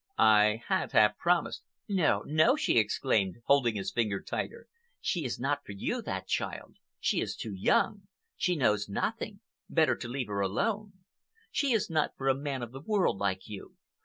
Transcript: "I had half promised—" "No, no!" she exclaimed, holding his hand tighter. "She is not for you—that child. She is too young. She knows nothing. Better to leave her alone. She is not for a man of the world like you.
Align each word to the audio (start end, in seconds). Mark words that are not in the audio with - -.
"I 0.17 0.63
had 0.67 0.93
half 0.93 1.19
promised—" 1.19 1.61
"No, 1.87 2.23
no!" 2.25 2.55
she 2.55 2.79
exclaimed, 2.79 3.35
holding 3.45 3.75
his 3.75 3.93
hand 3.93 4.11
tighter. 4.25 4.65
"She 4.99 5.25
is 5.25 5.39
not 5.39 5.63
for 5.63 5.73
you—that 5.73 6.25
child. 6.25 6.77
She 6.99 7.21
is 7.21 7.35
too 7.35 7.53
young. 7.53 8.07
She 8.35 8.55
knows 8.55 8.89
nothing. 8.89 9.41
Better 9.69 9.95
to 9.97 10.07
leave 10.07 10.25
her 10.29 10.41
alone. 10.41 10.93
She 11.51 11.71
is 11.71 11.87
not 11.91 12.17
for 12.17 12.27
a 12.29 12.33
man 12.33 12.63
of 12.63 12.71
the 12.71 12.81
world 12.81 13.19
like 13.19 13.47
you. 13.47 13.75